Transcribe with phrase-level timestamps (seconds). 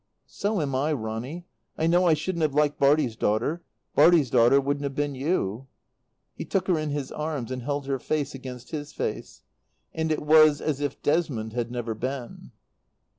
[0.25, 1.45] "So am I, Ronny.
[1.77, 3.61] I know I shouldn't have liked Bartie's daughter.
[3.93, 5.67] Bartie's daughter wouldn't have been you."
[6.33, 9.43] He took her in his arms and held her face against his face.
[9.93, 12.49] And it was as if Desmond had never been.